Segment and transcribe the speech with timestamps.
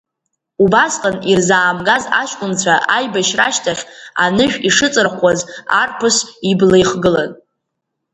[0.63, 3.83] Убасҟан ирзаамгаз аҷкәынцәа аибашьра ашьҭахь
[4.23, 5.39] анышә ишыҵырхуаз
[5.81, 6.17] арԥыс
[6.49, 7.31] ибла ихгылан.